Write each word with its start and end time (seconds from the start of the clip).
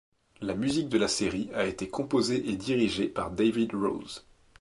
La 0.41 0.55
musique 0.55 0.89
de 0.89 0.97
la 0.97 1.07
série 1.07 1.51
a 1.53 1.65
été 1.67 1.87
composée 1.87 2.49
et 2.49 2.55
dirigée 2.55 3.07
par 3.07 3.29
David 3.29 3.75
Rose. 3.75 4.25